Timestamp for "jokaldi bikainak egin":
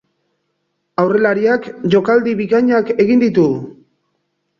1.95-3.21